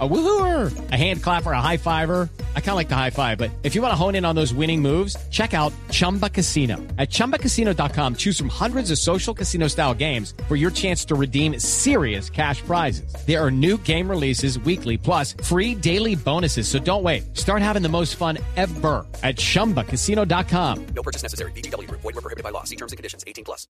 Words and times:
A 0.00 0.08
woohooer, 0.08 0.90
a 0.90 0.96
hand 0.96 1.22
clapper, 1.22 1.52
a 1.52 1.60
high 1.60 1.76
fiver. 1.76 2.28
I 2.56 2.60
kind 2.60 2.70
of 2.70 2.74
like 2.74 2.88
the 2.88 2.96
high 2.96 3.10
five, 3.10 3.38
but 3.38 3.52
if 3.62 3.76
you 3.76 3.80
want 3.80 3.92
to 3.92 3.96
hone 3.96 4.16
in 4.16 4.24
on 4.24 4.34
those 4.34 4.52
winning 4.52 4.82
moves, 4.82 5.16
check 5.30 5.54
out 5.54 5.72
Chumba 5.92 6.28
Casino. 6.28 6.78
At 6.98 7.10
ChumbaCasino.com, 7.10 8.16
choose 8.16 8.36
from 8.36 8.48
hundreds 8.48 8.90
of 8.90 8.98
social 8.98 9.32
casino 9.32 9.68
style 9.68 9.94
games 9.94 10.34
for 10.48 10.56
your 10.56 10.72
chance 10.72 11.04
to 11.04 11.14
redeem 11.14 11.60
serious 11.60 12.28
cash 12.28 12.60
prizes. 12.62 13.14
There 13.24 13.40
are 13.40 13.52
new 13.52 13.78
game 13.78 14.10
releases 14.10 14.58
weekly, 14.58 14.98
plus 14.98 15.34
free 15.44 15.76
daily 15.76 16.16
bonuses. 16.16 16.66
So 16.66 16.80
don't 16.80 17.04
wait. 17.04 17.36
Start 17.36 17.62
having 17.62 17.82
the 17.82 17.88
most 17.88 18.16
fun 18.16 18.38
ever 18.56 19.06
at 19.22 19.36
ChumbaCasino.com. 19.36 20.86
No 20.86 21.02
purchase 21.04 21.22
necessary. 21.22 21.52
BGW. 21.52 21.88
Void 21.88 22.02
were 22.02 22.12
prohibited 22.14 22.42
by 22.42 22.50
law. 22.50 22.64
See 22.64 22.76
terms 22.76 22.90
and 22.90 22.96
conditions. 22.96 23.22
18 23.28 23.44
plus. 23.44 23.68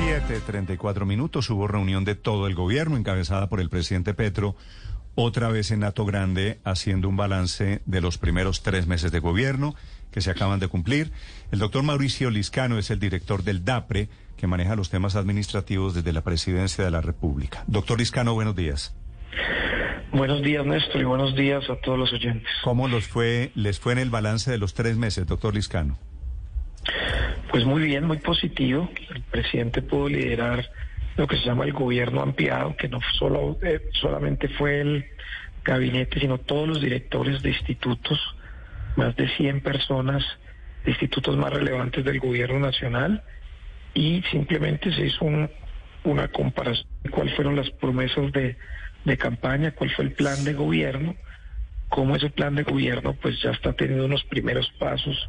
7.34 0.00 1.04
minutos. 1.04 1.50
Hubo 1.50 1.68
reunión 1.68 2.06
de 2.06 2.14
todo 2.14 2.46
el 2.46 2.54
gobierno 2.54 2.96
encabezada 2.96 3.50
por 3.50 3.60
el 3.60 3.68
presidente 3.68 4.14
Petro. 4.14 4.56
Otra 5.14 5.48
vez 5.48 5.70
en 5.70 5.80
Nato 5.80 6.06
Grande 6.06 6.58
haciendo 6.64 7.06
un 7.06 7.18
balance 7.18 7.82
de 7.84 8.00
los 8.00 8.16
primeros 8.16 8.62
tres 8.62 8.86
meses 8.86 9.12
de 9.12 9.18
gobierno 9.18 9.74
que 10.10 10.22
se 10.22 10.30
acaban 10.30 10.58
de 10.58 10.68
cumplir. 10.68 11.12
El 11.52 11.58
doctor 11.58 11.82
Mauricio 11.82 12.30
Liscano 12.30 12.78
es 12.78 12.90
el 12.90 12.98
director 12.98 13.42
del 13.42 13.62
DAPRE 13.62 14.08
que 14.38 14.46
maneja 14.46 14.74
los 14.74 14.88
temas 14.88 15.16
administrativos 15.16 15.94
desde 15.94 16.14
la 16.14 16.22
presidencia 16.22 16.82
de 16.82 16.90
la 16.90 17.02
República. 17.02 17.62
Doctor 17.66 17.98
Liscano, 17.98 18.32
buenos 18.32 18.56
días. 18.56 18.96
Buenos 20.12 20.42
días, 20.42 20.64
Néstor, 20.64 21.02
y 21.02 21.04
buenos 21.04 21.36
días 21.36 21.62
a 21.68 21.76
todos 21.76 21.98
los 21.98 22.12
oyentes. 22.12 22.48
¿Cómo 22.64 22.88
los 22.88 23.06
fue, 23.06 23.52
les 23.54 23.78
fue 23.78 23.92
en 23.92 23.98
el 23.98 24.08
balance 24.08 24.50
de 24.50 24.56
los 24.56 24.72
tres 24.72 24.96
meses, 24.96 25.26
doctor 25.26 25.54
Liscano? 25.54 25.98
Pues 27.50 27.64
muy 27.64 27.82
bien, 27.82 28.04
muy 28.06 28.18
positivo. 28.18 28.88
El 29.14 29.22
presidente 29.24 29.82
pudo 29.82 30.08
liderar 30.08 30.68
lo 31.16 31.26
que 31.26 31.36
se 31.36 31.44
llama 31.44 31.64
el 31.64 31.72
gobierno 31.72 32.22
ampliado, 32.22 32.76
que 32.76 32.88
no 32.88 33.00
solo 33.18 33.58
eh, 33.62 33.80
solamente 33.94 34.48
fue 34.50 34.80
el 34.80 35.06
gabinete, 35.64 36.20
sino 36.20 36.38
todos 36.38 36.68
los 36.68 36.80
directores 36.80 37.42
de 37.42 37.50
institutos, 37.50 38.18
más 38.96 39.14
de 39.16 39.28
100 39.36 39.60
personas 39.62 40.24
de 40.84 40.92
institutos 40.92 41.36
más 41.36 41.52
relevantes 41.52 42.04
del 42.04 42.20
gobierno 42.20 42.58
nacional, 42.60 43.22
y 43.94 44.22
simplemente 44.30 44.92
se 44.92 45.06
hizo 45.06 45.24
un- 45.24 45.50
una 46.04 46.28
comparación 46.28 46.86
de 47.04 47.10
cuáles 47.10 47.34
fueron 47.34 47.56
las 47.56 47.70
promesas 47.72 48.32
de, 48.32 48.56
de 49.04 49.16
campaña, 49.18 49.72
cuál 49.72 49.90
fue 49.90 50.04
el 50.06 50.12
plan 50.12 50.44
de 50.44 50.54
gobierno, 50.54 51.16
cómo 51.88 52.16
ese 52.16 52.30
plan 52.30 52.54
de 52.54 52.62
gobierno 52.62 53.14
pues 53.20 53.42
ya 53.42 53.50
está 53.50 53.72
teniendo 53.74 54.06
unos 54.06 54.24
primeros 54.24 54.70
pasos 54.78 55.28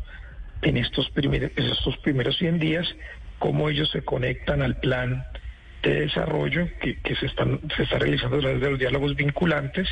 en 0.62 0.78
estos 0.78 1.12
estos 1.16 1.98
primeros 1.98 2.38
100 2.38 2.59
días, 2.59 2.88
cómo 3.40 3.70
ellos 3.70 3.90
se 3.92 4.04
conectan 4.04 4.62
al 4.62 4.78
plan 4.78 5.26
de 5.84 6.02
desarrollo 6.02 6.70
que, 6.80 7.00
que 7.00 7.16
se, 7.16 7.26
están, 7.26 7.59
se 7.76 7.84
está 7.84 7.98
realizando 7.98 8.38
a 8.38 8.40
través 8.40 8.62
de 8.62 8.70
los 8.70 8.80
diálogos 8.80 9.16
vinculantes 9.16 9.88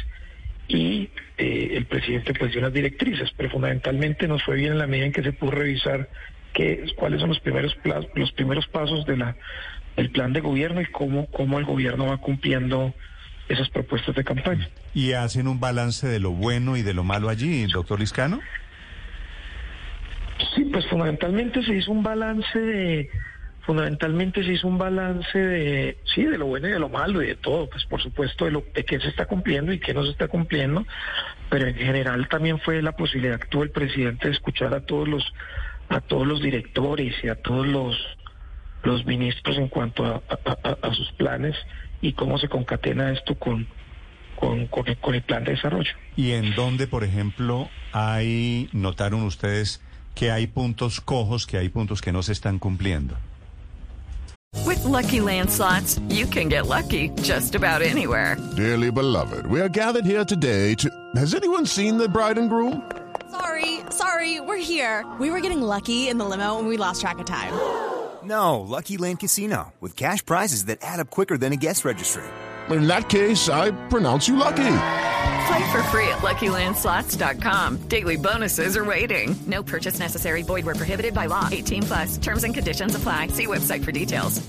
y 0.68 1.10
eh, 1.38 1.72
el 1.74 1.86
presidente 1.86 2.34
pues 2.36 2.52
dio 2.52 2.60
unas 2.60 2.74
directrices, 2.74 3.32
pero 3.36 3.50
fundamentalmente 3.50 4.28
nos 4.28 4.44
fue 4.44 4.56
bien 4.56 4.74
en 4.74 4.78
la 4.78 4.88
medida 4.88 5.08
en 5.08 5.12
que 5.12 5.24
se 5.24 5.34
pudo 5.34 5.52
revisar 5.52 6.10
qué, 6.54 6.86
cuáles 6.96 7.20
son 7.20 7.30
los 7.30 7.40
primeros 7.40 7.76
los 8.14 8.32
primeros 8.34 8.68
pasos 8.68 9.06
de 9.06 9.18
la 9.18 9.36
del 9.98 10.12
plan 10.12 10.32
de 10.32 10.40
gobierno 10.40 10.82
y 10.82 10.86
cómo, 10.86 11.26
cómo 11.28 11.60
el 11.60 11.66
gobierno 11.66 12.06
va 12.06 12.18
cumpliendo 12.18 12.94
esas 13.50 13.68
propuestas 13.70 14.16
de 14.16 14.24
campaña. 14.24 14.70
¿Y 14.94 15.14
hacen 15.14 15.48
un 15.48 15.60
balance 15.60 16.08
de 16.08 16.20
lo 16.20 16.32
bueno 16.32 16.78
y 16.78 16.84
de 16.84 16.94
lo 16.94 17.04
malo 17.04 17.30
allí, 17.30 17.66
doctor 17.66 18.00
Liscano? 18.00 18.40
Pues 20.72 20.86
fundamentalmente 20.88 21.64
se 21.64 21.76
hizo 21.76 21.92
un 21.92 22.04
balance 22.04 22.60
de, 22.60 23.10
fundamentalmente 23.66 24.44
se 24.44 24.54
hizo 24.54 24.68
un 24.68 24.78
balance 24.78 25.38
de, 25.38 25.98
sí, 26.14 26.24
de 26.24 26.38
lo 26.38 26.48
bueno 26.48 26.68
y 26.68 26.72
de 26.72 26.80
lo 26.80 26.90
malo 26.90 27.22
y 27.24 27.28
de 27.28 27.36
todo, 27.36 27.70
pues 27.70 27.86
por 27.86 28.02
supuesto 28.02 28.46
de 28.46 28.52
lo 28.52 28.64
de 28.74 28.84
qué 28.86 29.00
se 29.00 29.08
está 29.10 29.26
cumpliendo 29.26 29.72
y 29.74 29.80
qué 29.80 29.94
no 29.94 30.04
se 30.04 30.12
está 30.12 30.28
cumpliendo, 30.28 30.86
pero 31.50 31.68
en 31.68 31.76
general 31.76 32.28
también 32.30 32.60
fue 32.60 32.82
la 32.82 32.92
posibilidad 32.94 33.40
que 33.40 33.48
tuvo 33.48 33.64
el 33.64 33.72
presidente 33.72 34.28
de 34.28 34.34
escuchar 34.34 34.74
a 34.74 34.82
todos 34.82 35.08
los, 35.08 35.24
a 35.90 36.02
todos 36.02 36.26
los 36.28 36.42
directores 36.42 37.16
y 37.24 37.28
a 37.30 37.36
todos 37.36 37.68
los, 37.68 37.96
los 38.84 39.06
ministros 39.06 39.58
en 39.58 39.68
cuanto 39.68 40.06
a- 40.06 40.22
a 40.88 40.94
sus 40.94 41.12
planes 41.14 41.56
y 42.02 42.14
cómo 42.14 42.38
se 42.38 42.48
concatena 42.48 43.12
esto 43.12 43.36
con, 43.36 43.68
con, 44.36 44.68
con 44.68 44.88
el- 44.88 44.98
con 44.98 45.16
el 45.16 45.22
plan 45.24 45.44
de 45.44 45.52
desarrollo. 45.52 45.92
¿Y 46.16 46.32
en 46.32 46.56
dónde, 46.56 46.88
por 46.88 47.04
ejemplo, 47.04 47.70
hay, 47.92 48.70
notaron 48.72 49.24
ustedes 49.24 49.84
que 50.16 50.32
hay 50.32 50.48
puntos 50.48 51.00
cojos, 51.02 51.46
que 51.46 51.58
hay 51.58 51.70
puntos 51.70 52.02
que 52.02 52.12
no 52.12 52.22
se 52.24 52.34
están 52.34 52.60
cumpliendo? 52.60 53.16
With 54.66 54.84
Lucky 54.84 55.22
Land 55.22 55.52
slots, 55.52 56.00
you 56.10 56.26
can 56.26 56.50
get 56.50 56.66
lucky 56.68 57.10
just 57.22 57.56
about 57.56 57.82
anywhere. 57.82 58.36
Dearly 58.56 58.92
beloved, 58.92 59.46
we 59.46 59.62
are 59.62 59.70
gathered 59.70 60.06
here 60.06 60.26
today 60.26 60.76
to. 60.76 60.90
Has 61.16 61.34
anyone 61.36 61.66
seen 61.66 61.98
the 61.98 62.10
bride 62.10 62.38
and 62.38 62.50
groom? 62.50 62.82
Sorry, 63.32 63.80
sorry, 63.92 64.40
we're 64.42 64.58
here. 64.58 65.06
We 65.20 65.30
were 65.30 65.40
getting 65.40 65.62
lucky 65.62 66.10
in 66.10 66.18
the 66.18 66.26
limo 66.26 66.58
and 66.58 66.68
we 66.68 66.78
lost 66.78 67.02
track 67.02 67.20
of 67.20 67.26
time. 67.26 67.54
No, 68.24 68.60
Lucky 68.60 68.98
Land 68.98 69.20
Casino, 69.20 69.72
with 69.80 69.96
cash 69.96 70.26
prizes 70.26 70.66
that 70.66 70.80
add 70.82 71.00
up 71.00 71.10
quicker 71.10 71.38
than 71.38 71.54
a 71.54 71.56
guest 71.56 71.86
registry. 71.86 72.24
In 72.70 72.86
that 72.88 73.08
case, 73.08 73.50
I 73.50 73.72
pronounce 73.88 74.28
you 74.28 74.36
lucky. 74.36 75.09
Play 75.50 75.72
for 75.72 75.82
free 75.90 76.08
at 76.10 76.20
LuckyLandSlots.com. 76.20 77.78
Daily 77.90 78.18
bonuses 78.18 78.78
are 78.78 78.86
waiting. 78.86 79.36
No 79.48 79.64
purchase 79.64 79.98
necessary. 80.00 80.44
Void 80.44 80.64
where 80.66 80.76
prohibited 80.76 81.14
by 81.16 81.26
law. 81.28 81.48
18 81.52 81.84
plus. 81.84 82.18
Terms 82.20 82.44
and 82.44 82.54
conditions 82.54 82.94
apply. 82.96 83.28
See 83.34 83.48
website 83.48 83.84
for 83.84 83.92
details. 83.92 84.42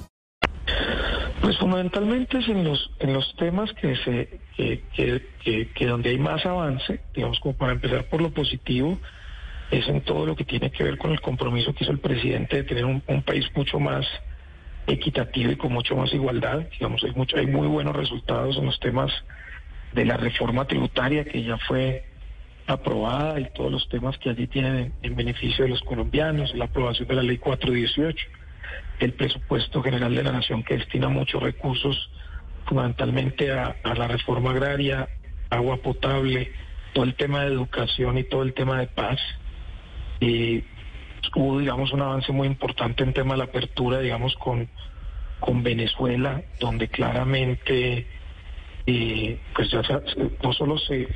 Pues 1.40 1.56
fundamentalmente 1.58 2.38
es 2.38 2.48
en 2.48 2.64
los 2.64 2.90
en 3.00 3.14
los 3.14 3.34
temas 3.38 3.72
que 3.80 3.96
se 4.04 4.40
que, 4.56 4.82
que, 4.94 5.22
que- 5.42 5.70
que 5.74 5.86
donde 5.86 6.10
hay 6.10 6.18
más 6.18 6.44
avance, 6.44 7.00
digamos 7.14 7.40
como 7.40 7.56
para 7.56 7.72
empezar 7.72 8.04
por 8.10 8.20
lo 8.20 8.30
positivo, 8.30 8.98
es 9.70 9.88
en 9.88 10.02
todo 10.02 10.26
lo 10.26 10.36
que 10.36 10.44
tiene 10.44 10.70
que 10.70 10.84
ver 10.84 10.98
con 10.98 11.12
el 11.12 11.20
compromiso 11.22 11.72
que 11.74 11.84
hizo 11.84 11.92
el 11.92 11.98
presidente 12.00 12.56
de 12.56 12.64
tener 12.64 12.84
un, 12.84 13.02
un 13.06 13.22
país 13.22 13.46
mucho 13.56 13.80
más 13.80 14.06
equitativo 14.86 15.50
y 15.50 15.56
con 15.56 15.72
mucho 15.72 15.96
más 15.96 16.12
igualdad. 16.12 16.66
Digamos, 16.72 17.02
hay 17.04 17.12
mucho, 17.12 17.38
hay 17.38 17.46
muy 17.46 17.66
buenos 17.68 17.96
resultados 17.96 18.58
en 18.58 18.66
los 18.66 18.78
temas 18.78 19.10
de 19.92 20.04
la 20.04 20.16
reforma 20.16 20.66
tributaria 20.66 21.24
que 21.24 21.42
ya 21.42 21.58
fue 21.58 22.04
aprobada 22.66 23.40
y 23.40 23.50
todos 23.52 23.72
los 23.72 23.88
temas 23.88 24.16
que 24.18 24.30
allí 24.30 24.46
tienen 24.46 24.76
en, 24.76 24.92
en 25.02 25.16
beneficio 25.16 25.64
de 25.64 25.70
los 25.70 25.82
colombianos, 25.82 26.54
la 26.54 26.66
aprobación 26.66 27.08
de 27.08 27.14
la 27.14 27.22
ley 27.22 27.38
418 27.38 28.40
el 29.00 29.14
presupuesto 29.14 29.82
general 29.82 30.14
de 30.14 30.22
la 30.22 30.32
nación 30.32 30.62
que 30.62 30.76
destina 30.76 31.08
muchos 31.08 31.42
recursos 31.42 32.10
fundamentalmente 32.66 33.50
a, 33.50 33.76
a 33.82 33.94
la 33.94 34.06
reforma 34.06 34.50
agraria, 34.50 35.08
agua 35.48 35.78
potable, 35.78 36.52
todo 36.92 37.04
el 37.04 37.14
tema 37.14 37.40
de 37.40 37.52
educación 37.52 38.18
y 38.18 38.24
todo 38.24 38.42
el 38.42 38.52
tema 38.52 38.78
de 38.78 38.86
paz. 38.86 39.18
Y 40.20 40.64
hubo, 41.34 41.58
digamos, 41.58 41.92
un 41.92 42.02
avance 42.02 42.30
muy 42.30 42.46
importante 42.46 43.02
en 43.02 43.14
tema 43.14 43.32
de 43.32 43.38
la 43.38 43.44
apertura, 43.44 44.00
digamos, 44.00 44.36
con, 44.36 44.68
con 45.40 45.62
Venezuela, 45.62 46.42
donde 46.60 46.88
claramente 46.88 48.06
eh, 48.92 49.38
pues 49.54 49.70
ya 49.70 49.82
no 50.42 50.52
solo 50.52 50.78
se, 50.78 51.08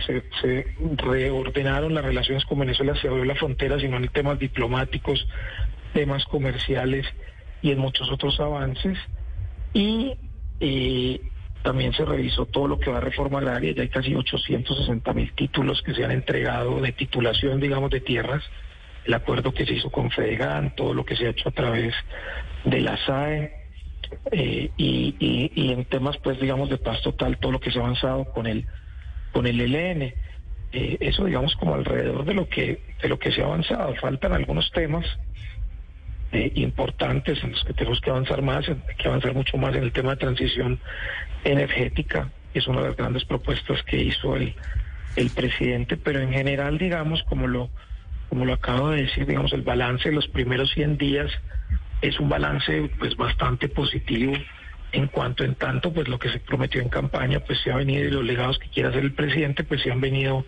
reordenaron 0.96 1.94
las 1.94 2.04
relaciones 2.04 2.44
con 2.44 2.58
Venezuela, 2.58 2.94
se 3.00 3.08
abrió 3.08 3.24
la 3.24 3.34
frontera, 3.34 3.78
sino 3.80 3.96
en 3.96 4.08
temas 4.08 4.38
diplomáticos, 4.38 5.26
temas 5.92 6.24
comerciales 6.26 7.06
y 7.62 7.72
en 7.72 7.78
muchos 7.78 8.10
otros 8.10 8.38
avances. 8.40 8.98
Y 9.72 10.12
también 11.62 11.94
se 11.94 12.04
revisó 12.04 12.44
todo 12.44 12.68
lo 12.68 12.78
que 12.78 12.90
va 12.90 12.98
a 12.98 13.00
reforma 13.00 13.38
agraria, 13.38 13.72
ya 13.72 13.82
hay 13.82 13.88
casi 13.88 14.14
860 14.14 15.12
mil 15.14 15.32
títulos 15.32 15.82
que 15.82 15.94
se 15.94 16.04
han 16.04 16.10
entregado 16.10 16.80
de 16.80 16.92
titulación, 16.92 17.58
digamos, 17.58 17.90
de 17.90 18.00
tierras, 18.00 18.44
el 19.06 19.14
acuerdo 19.14 19.52
que 19.52 19.64
se 19.64 19.72
hizo 19.72 19.90
con 19.90 20.10
Fedegan, 20.10 20.76
todo 20.76 20.92
lo 20.92 21.04
que 21.04 21.16
se 21.16 21.26
ha 21.26 21.30
hecho 21.30 21.48
a 21.48 21.52
través 21.52 21.94
de 22.64 22.80
la 22.82 22.98
SAE, 23.06 23.63
eh, 24.32 24.70
y, 24.76 25.16
y- 25.18 25.52
y 25.54 25.72
en 25.72 25.84
temas, 25.86 26.16
pues, 26.18 26.40
digamos, 26.40 26.70
de 26.70 26.78
paz 26.78 27.00
total, 27.02 27.38
todo 27.38 27.52
lo 27.52 27.60
que 27.60 27.70
se 27.70 27.78
ha 27.78 27.82
avanzado 27.82 28.24
con 28.26 28.46
el, 28.46 28.66
con 29.32 29.46
el 29.46 29.60
ELN. 29.60 30.02
Eh, 30.72 30.96
eso, 31.00 31.24
digamos, 31.24 31.54
como 31.56 31.74
alrededor 31.74 32.24
de 32.24 32.34
lo 32.34 32.48
que, 32.48 32.80
de 33.02 33.08
lo 33.08 33.18
que 33.18 33.30
se 33.32 33.42
ha 33.42 33.46
avanzado. 33.46 33.94
Faltan 33.96 34.32
algunos 34.32 34.70
temas 34.72 35.06
eh, 36.32 36.52
importantes 36.56 37.42
en 37.44 37.52
los 37.52 37.62
que 37.64 37.74
tenemos 37.74 38.00
que 38.00 38.10
avanzar 38.10 38.42
más, 38.42 38.68
hay 38.68 38.76
que 38.98 39.08
avanzar 39.08 39.34
mucho 39.34 39.56
más 39.56 39.74
en 39.76 39.84
el 39.84 39.92
tema 39.92 40.10
de 40.10 40.16
transición 40.16 40.80
energética, 41.44 42.32
es 42.54 42.66
una 42.66 42.80
de 42.82 42.88
las 42.88 42.96
grandes 42.96 43.24
propuestas 43.24 43.82
que 43.84 43.96
hizo 44.02 44.34
el, 44.36 44.54
el 45.16 45.30
presidente, 45.32 45.96
pero 45.96 46.20
en 46.20 46.32
general, 46.32 46.78
digamos, 46.78 47.22
como 47.24 47.46
lo, 47.46 47.70
como 48.28 48.44
lo 48.44 48.54
acabo 48.54 48.90
de 48.90 49.02
decir, 49.02 49.26
digamos, 49.26 49.52
el 49.52 49.62
balance 49.62 50.08
de 50.08 50.14
los 50.14 50.26
primeros 50.28 50.70
100 50.72 50.96
días 50.98 51.30
es 52.08 52.18
un 52.20 52.28
balance 52.28 52.90
pues 52.98 53.16
bastante 53.16 53.68
positivo 53.68 54.34
en 54.92 55.08
cuanto 55.08 55.42
en 55.44 55.54
tanto 55.56 55.92
pues 55.92 56.06
lo 56.08 56.18
que 56.18 56.28
se 56.30 56.38
prometió 56.38 56.80
en 56.80 56.88
campaña 56.88 57.40
pues 57.40 57.58
se 57.62 57.72
ha 57.72 57.76
venido 57.76 58.04
y 58.04 58.10
los 58.10 58.24
legados 58.24 58.58
que 58.58 58.68
quiere 58.68 58.90
hacer 58.90 59.02
el 59.02 59.12
presidente 59.12 59.64
pues 59.64 59.82
se 59.82 59.90
han 59.90 60.00
venido 60.00 60.44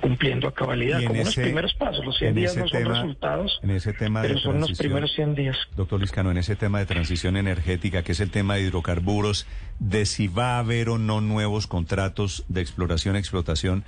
cumpliendo 0.00 0.48
a 0.48 0.54
cabalidad, 0.54 1.00
como 1.04 1.20
unos 1.20 1.28
ese- 1.28 1.42
primeros 1.42 1.74
pasos. 1.74 2.04
Los 2.04 2.16
100 2.18 2.30
en 2.30 2.34
días 2.34 2.56
no 2.56 2.66
son 2.66 2.78
tema- 2.82 2.94
resultados, 2.94 3.60
en 3.62 3.70
ese 3.70 3.92
tema 3.92 4.22
de 4.22 4.28
pero 4.28 4.40
son 4.40 4.60
los 4.60 4.76
primeros 4.76 5.12
100 5.14 5.34
días. 5.36 5.56
Doctor 5.76 6.00
Liscano, 6.00 6.30
en 6.32 6.38
ese 6.38 6.56
tema 6.56 6.80
de 6.80 6.86
transición 6.86 7.36
energética, 7.36 8.02
que 8.02 8.10
es 8.12 8.18
el 8.20 8.30
tema 8.30 8.54
de 8.56 8.62
hidrocarburos, 8.62 9.46
de 9.78 10.04
si 10.06 10.26
va 10.26 10.56
a 10.56 10.58
haber 10.58 10.88
o 10.88 10.98
no 10.98 11.20
nuevos 11.20 11.68
contratos 11.68 12.44
de 12.48 12.62
exploración 12.62 13.14
explotación, 13.14 13.84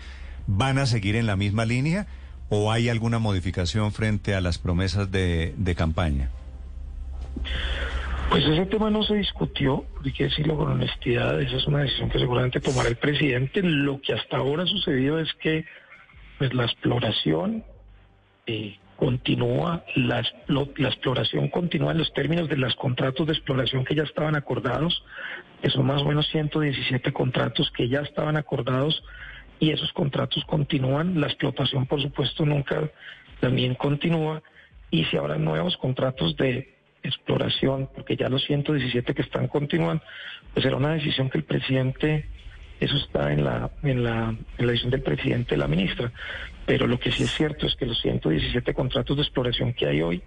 ¿van 0.47 0.79
a 0.79 0.87
seguir 0.87 1.17
en 1.17 1.27
la 1.27 1.35
misma 1.35 1.65
línea 1.65 2.07
o 2.49 2.71
hay 2.71 2.89
alguna 2.91 3.19
modificación 3.19 3.91
frente 3.91 4.37
a 4.37 4.41
las 4.41 4.59
promesas 4.59 5.11
de, 5.11 5.53
de 5.57 5.75
campaña? 5.75 6.29
Pues 8.31 8.45
ese 8.47 8.67
tema 8.67 8.91
no 8.91 9.03
se 9.03 9.15
discutió, 9.15 9.85
hay 10.05 10.13
que 10.13 10.25
decirlo 10.25 10.57
con 10.57 10.73
honestidad, 10.73 11.41
esa 11.41 11.57
es 11.57 11.67
una 11.67 11.81
decisión 11.81 12.09
que 12.11 12.19
seguramente 12.19 12.61
tomará 12.61 12.89
el 12.89 12.97
presidente. 12.97 13.63
Lo 13.63 14.01
que 14.01 14.15
hasta 14.15 14.39
ahora 14.39 14.65
ha 14.65 14.67
sucedido 14.67 15.21
es 15.21 15.33
que 15.35 15.65
pues 16.39 16.53
la 16.53 16.65
exploración 16.65 17.65
eh, 18.47 18.77
continúa, 18.97 19.85
la, 19.95 20.23
explo- 20.23 20.73
la 20.77 20.89
exploración 20.89 21.49
continúa 21.49 21.93
en 21.93 21.99
los 21.99 22.13
términos 22.13 22.49
de 22.49 22.57
los 22.57 22.75
contratos 22.77 23.27
de 23.27 23.35
exploración 23.35 23.85
que 23.85 23.95
ya 23.95 24.03
estaban 24.03 24.35
acordados, 24.35 25.05
que 25.63 25.71
son 25.71 25.87
más 25.87 26.03
o 26.03 26.07
menos 26.07 26.27
117 26.29 27.13
contratos 27.13 27.71
que 27.71 27.89
ya 27.89 28.01
estaban 28.01 28.37
acordados 28.37 29.03
y 29.61 29.71
esos 29.71 29.93
contratos 29.93 30.45
continúan, 30.47 31.21
la 31.21 31.29
explotación 31.29 31.87
por 31.87 32.03
supuesto 32.03 32.45
nunca 32.45 32.91
también 33.41 33.75
continúa 33.75 34.43
y 34.91 35.05
si 35.05 35.17
habrá 35.17 35.37
nuevos 35.39 35.77
contratos 35.77 36.37
de 36.37 36.75
exploración, 37.05 37.89
porque 37.95 38.17
ya 38.17 38.29
los 38.29 38.45
117 38.45 39.15
que 39.15 39.23
están 39.23 39.49
continúan, 39.49 40.03
pues 40.53 40.65
será 40.65 40.77
una 40.77 40.95
decisión 40.95 41.31
que 41.31 41.39
el 41.39 41.45
presidente, 41.45 42.27
eso 42.81 42.97
está 42.97 43.33
en 43.33 43.45
la, 43.45 43.71
en 43.83 44.03
la, 44.03 44.35
en 44.59 44.67
la 44.67 44.73
decisión 44.73 44.91
del 44.91 45.03
presidente 45.03 45.55
y 45.55 45.59
la 45.59 45.69
ministra, 45.69 46.13
pero 46.67 46.87
lo 46.87 46.99
que 46.99 47.13
sí 47.13 47.25
es 47.25 47.31
cierto 47.35 47.67
es 47.67 47.77
que 47.77 47.87
los 47.87 48.01
117 48.01 48.75
contratos 48.75 49.17
de 49.17 49.23
exploración 49.23 49.75
que 49.75 49.87
hay 49.87 50.03
hoy 50.03 50.23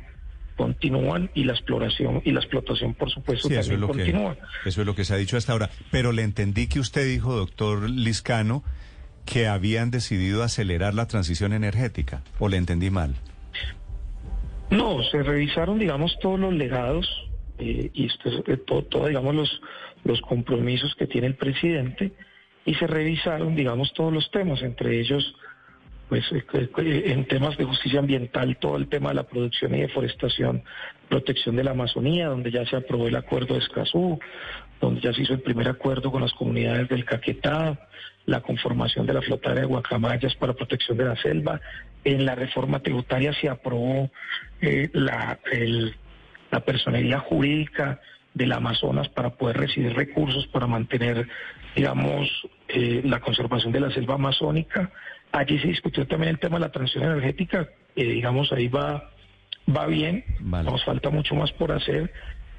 continúan 0.55 1.29
y 1.35 1.43
la 1.43 1.53
exploración 1.53 2.21
y 2.25 2.31
la 2.31 2.39
explotación 2.39 2.95
por 2.95 3.11
supuesto 3.11 3.47
Sí, 3.47 3.53
eso 3.53 3.61
es, 3.61 3.67
también 3.79 3.81
que, 3.81 4.11
continúa. 4.11 4.37
eso 4.65 4.81
es 4.81 4.87
lo 4.87 4.95
que 4.95 5.05
se 5.05 5.13
ha 5.13 5.17
dicho 5.17 5.37
hasta 5.37 5.51
ahora. 5.51 5.69
Pero 5.91 6.11
le 6.11 6.23
entendí 6.23 6.67
que 6.67 6.79
usted 6.79 7.05
dijo, 7.05 7.35
doctor 7.35 7.89
Liscano, 7.89 8.63
que 9.25 9.47
habían 9.47 9.91
decidido 9.91 10.41
acelerar 10.41 10.95
la 10.95 11.05
transición 11.07 11.53
energética, 11.53 12.23
o 12.39 12.49
le 12.49 12.57
entendí 12.57 12.89
mal. 12.89 13.15
No, 14.69 15.01
se 15.03 15.23
revisaron, 15.23 15.79
digamos, 15.79 16.17
todos 16.19 16.39
los 16.39 16.53
legados 16.53 17.07
eh, 17.57 17.89
y 17.93 18.07
eh, 18.07 18.57
todo, 18.65 18.83
todo, 18.83 19.07
digamos, 19.07 19.33
los, 19.33 19.61
los 20.03 20.21
compromisos 20.21 20.93
que 20.95 21.07
tiene 21.07 21.27
el 21.27 21.35
presidente 21.35 22.13
y 22.65 22.73
se 22.75 22.85
revisaron, 22.85 23.55
digamos, 23.55 23.93
todos 23.93 24.11
los 24.13 24.29
temas, 24.29 24.61
entre 24.61 24.99
ellos, 24.99 25.35
pues, 26.09 26.23
eh, 26.31 26.43
eh, 26.53 27.03
en 27.07 27.25
temas 27.25 27.57
de 27.57 27.65
justicia 27.65 27.99
ambiental, 27.99 28.57
todo 28.57 28.77
el 28.77 28.87
tema 28.87 29.09
de 29.09 29.15
la 29.15 29.23
producción 29.23 29.75
y 29.75 29.81
deforestación, 29.81 30.63
protección 31.09 31.55
de 31.55 31.63
la 31.63 31.71
Amazonía, 31.71 32.27
donde 32.27 32.51
ya 32.51 32.65
se 32.65 32.75
aprobó 32.75 33.07
el 33.07 33.15
acuerdo 33.15 33.53
de 33.55 33.61
Escazú, 33.61 34.19
donde 34.79 35.01
ya 35.01 35.13
se 35.13 35.21
hizo 35.23 35.33
el 35.33 35.41
primer 35.41 35.67
acuerdo 35.67 36.11
con 36.11 36.21
las 36.21 36.33
comunidades 36.33 36.87
del 36.89 37.05
Caquetá, 37.05 37.79
la 38.25 38.41
conformación 38.41 39.05
de 39.05 39.13
la 39.13 39.21
flota 39.21 39.53
de 39.53 39.65
guacamayas 39.65 40.35
para 40.35 40.53
protección 40.53 40.97
de 40.97 41.05
la 41.05 41.15
selva. 41.15 41.59
En 42.03 42.25
la 42.25 42.35
reforma 42.35 42.79
tributaria 42.79 43.33
se 43.33 43.49
aprobó 43.49 44.09
eh, 44.61 44.89
la, 44.93 45.39
el- 45.51 45.95
la 46.51 46.59
personería 46.61 47.19
jurídica 47.19 47.99
del 48.33 48.51
Amazonas 48.53 49.09
para 49.09 49.31
poder 49.31 49.57
recibir 49.57 49.93
recursos 49.95 50.47
para 50.47 50.67
mantener, 50.67 51.27
digamos, 51.75 52.29
eh, 52.69 53.01
la 53.03 53.19
conservación 53.19 53.73
de 53.73 53.79
la 53.81 53.91
selva 53.91 54.15
amazónica. 54.15 54.91
Allí 55.31 55.59
se 55.59 55.67
discutió 55.67 56.05
también 56.07 56.29
el 56.31 56.39
tema 56.39 56.57
de 56.57 56.61
la 56.65 56.71
transición 56.71 57.03
energética, 57.05 57.67
eh, 57.95 58.03
digamos, 58.05 58.51
ahí 58.53 58.67
va, 58.69 59.11
va 59.75 59.87
bien, 59.87 60.23
Vale. 60.39 60.69
nos 60.69 60.83
falta 60.85 61.09
mucho 61.09 61.35
más 61.35 61.51
por 61.53 61.71
hacer. 61.71 62.13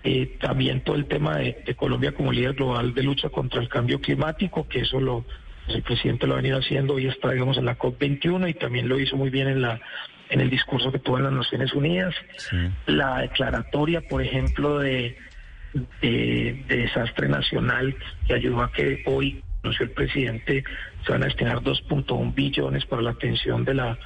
Eh, 0.05 0.37
también 0.41 0.83
todo 0.83 0.97
el 0.97 1.07
tema 1.07 1.39
de, 1.39 1.63
de 1.67 1.75
Colombia 1.75 2.13
como 2.13 2.31
líder 2.31 2.55
global 2.55 2.95
de 2.95 3.03
lucha 3.03 3.31
contra 3.31 3.61
el 3.61 3.69
cambio 3.69 4.01
climático, 4.01 4.69
que 4.69 4.81
eso 4.81 5.01
lo 5.01 5.25
pues, 5.69 5.77
el 5.77 5.83
presidente 5.83 6.27
lo 6.27 6.35
ha 6.35 6.37
venido 6.37 6.59
haciendo, 6.59 6.95
hoy 6.95 7.07
está, 7.07 7.31
digamos, 7.31 7.59
en 7.59 7.67
la 7.67 7.77
COP21 7.77 8.49
y 8.49 8.55
también 8.55 8.89
lo 8.89 8.99
hizo 8.99 9.17
muy 9.17 9.29
bien 9.29 9.49
en 9.49 9.61
la 9.61 9.81
en 10.31 10.41
el 10.41 10.51
discurso 10.51 10.93
que 10.93 10.99
tuvo 10.99 11.19
en 11.19 11.25
las 11.25 11.33
Naciones 11.33 11.73
Unidas. 11.73 12.15
Sí. 12.37 12.57
La 12.87 13.21
declaratoria, 13.21 14.03
por 14.03 14.23
ejemplo, 14.23 14.79
de, 14.79 15.17
de, 16.03 16.65
de 16.69 16.77
desastre 16.77 17.29
nacional 17.29 17.97
que 18.27 18.35
ayudó 18.35 18.63
a 18.63 18.73
que 18.73 19.03
hoy, 19.07 19.43
anunció 19.63 19.85
el 19.85 19.93
presidente, 19.93 20.65
se 21.05 21.13
van 21.13 21.23
a 21.23 21.27
destinar 21.27 21.61
2.1 21.61 22.35
billones 22.35 22.85
para 22.87 23.03
la 23.03 23.11
atención 23.11 23.65
de 23.65 23.75
la, 23.75 23.99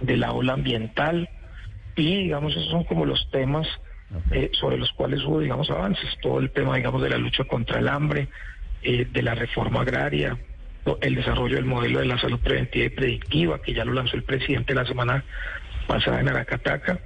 de 0.00 0.16
la 0.16 0.32
ola 0.32 0.54
ambiental. 0.54 1.28
Y, 1.96 2.24
digamos, 2.24 2.52
esos 2.52 2.70
son 2.70 2.84
como 2.84 3.04
los 3.04 3.30
temas 3.30 3.68
eh, 4.30 4.50
sobre 4.52 4.76
los 4.78 4.90
cuales 4.92 5.22
hubo, 5.24 5.40
digamos, 5.40 5.70
avances. 5.70 6.08
Todo 6.20 6.38
el 6.40 6.50
tema, 6.50 6.76
digamos, 6.76 7.02
de 7.02 7.10
la 7.10 7.18
lucha 7.18 7.44
contra 7.44 7.78
el 7.78 7.88
hambre, 7.88 8.28
eh, 8.82 9.06
de 9.10 9.22
la 9.22 9.34
reforma 9.34 9.80
agraria, 9.82 10.36
el 11.02 11.14
desarrollo 11.14 11.56
del 11.56 11.64
modelo 11.66 12.00
de 12.00 12.06
la 12.06 12.18
salud 12.18 12.40
preventiva 12.40 12.86
y 12.86 12.90
predictiva, 12.90 13.60
que 13.62 13.74
ya 13.74 13.84
lo 13.84 13.92
lanzó 13.92 14.16
el 14.16 14.22
presidente 14.24 14.74
la 14.74 14.86
semana 14.86 15.24
pasada 15.86 16.20
en 16.20 16.28
Aracataca. 16.28 16.98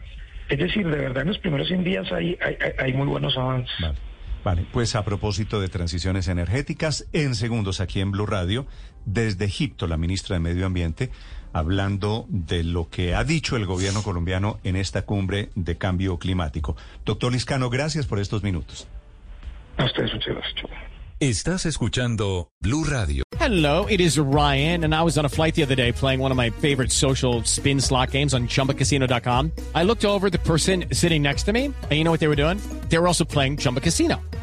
Es 0.49 0.59
decir, 0.59 0.87
de 0.89 0.97
verdad, 0.99 1.23
en 1.23 1.29
los 1.29 1.39
primeros 1.39 1.69
100 1.69 1.85
días 1.85 2.11
hay, 2.13 2.39
hay, 2.41 2.57
hay- 2.61 2.73
hay 2.79 2.93
muy 2.93 3.07
buenos 3.07 3.37
avances. 3.37 3.75
Vale. 3.81 3.99
Vale, 4.45 4.67
pues 4.71 4.95
a 4.95 5.05
propósito 5.05 5.59
de 5.59 5.69
transiciones 5.69 6.29
energéticas, 6.29 7.07
en 7.15 7.35
segundos 7.35 7.81
aquí 7.81 8.01
en 8.01 8.11
Blue 8.11 8.27
Radio, 8.27 8.67
desde 9.07 9.47
Egipto, 9.47 9.87
la 9.87 9.97
ministra 9.97 10.35
de 10.35 10.41
Medio 10.41 10.67
Ambiente, 10.67 11.11
hablando 11.55 12.27
de 12.29 12.63
lo 12.63 12.91
que 12.91 13.15
ha 13.15 13.25
dicho 13.25 13.57
el 13.57 13.65
gobierno 13.65 14.03
colombiano 14.03 14.59
en 14.63 14.77
esta 14.77 15.03
cumbre 15.03 15.49
de 15.55 15.79
cambio 15.79 16.19
climático. 16.19 16.77
Doctor 17.07 17.33
Liscano, 17.33 17.71
gracias 17.71 18.07
por 18.07 18.19
estos 18.19 18.43
minutos. 18.43 18.87
A 19.79 19.87
ustedes, 19.87 20.13
muchas 20.13 20.35
gracias. 20.35 20.71
Estás 21.21 21.65
escuchando 21.65 22.51
Blue 22.61 22.85
Radio. 22.85 23.23
Hello, 23.39 23.87
it 23.87 24.01
is 24.01 24.19
Ryan, 24.19 24.85
and 24.85 24.95
I 24.95 25.03
was 25.03 25.17
on 25.17 25.25
a 25.25 25.29
flight 25.29 25.55
the 25.55 25.63
other 25.63 25.77
day 25.77 25.93
playing 25.93 26.21
one 26.21 26.31
of 26.31 26.37
my 26.37 26.51
favorite 26.51 26.91
social 26.91 27.43
spin 27.45 27.81
slot 27.81 28.11
games 28.11 28.35
on 28.35 28.47
chumbacasino.com. 28.49 29.53
I 29.75 29.85
looked 29.85 30.05
over 30.05 30.27
at 30.27 30.33
the 30.33 30.39
person 30.41 30.87
sitting 30.93 31.23
next 31.23 31.45
to 31.45 31.53
me, 31.53 31.67
and 31.67 31.93
you 31.93 32.05
know 32.05 32.11
what 32.11 32.21
they 32.21 32.29
were 32.29 32.37
doing? 32.37 32.59
They 32.89 32.99
were 32.99 33.07
also 33.07 33.25
playing 33.25 33.59
Chumba 33.59 33.81
Casino. 33.81 34.21